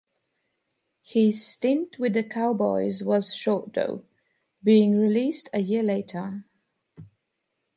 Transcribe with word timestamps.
His 1.03 1.45
stint 1.45 1.99
with 1.99 2.13
the 2.13 2.23
Cowboys 2.23 3.03
was 3.03 3.35
short 3.35 3.73
though, 3.73 4.03
being 4.63 4.99
released 4.99 5.47
a 5.53 5.59
year 5.59 5.83
later. 5.83 6.43